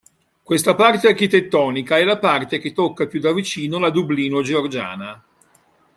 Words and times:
Questa 0.41 0.73
parte 0.73 1.09
architettonica 1.09 1.99
è 1.99 2.03
la 2.03 2.17
parte 2.17 2.57
che 2.57 2.71
tocca 2.71 3.05
più 3.05 3.19
da 3.19 3.31
vicino 3.33 3.77
la 3.77 3.91
Dublino 3.91 4.41
georgiana. 4.41 5.23